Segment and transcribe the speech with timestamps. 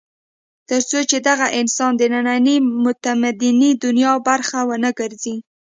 [0.69, 5.35] تر څو چې دغه انسان د نننۍ متمدنې دنیا برخه ونه ګرځي.